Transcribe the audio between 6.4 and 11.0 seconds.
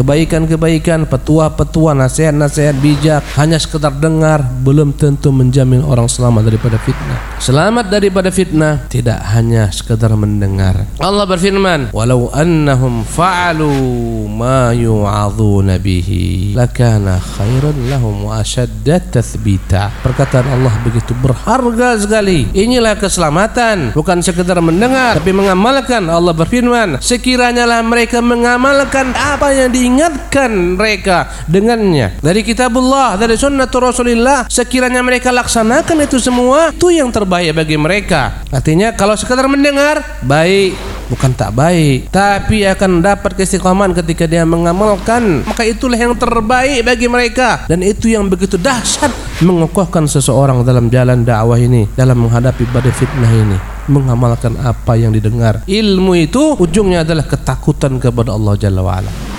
daripada fitnah. Selamat daripada fitnah tidak hanya sekedar mendengar.